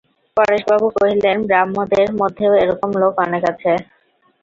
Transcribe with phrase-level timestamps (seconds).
[0.37, 3.71] পরেশবাবু কহিলেন, ব্রাহ্মদের মধ্যেও এরকম লোক অনেক আছে।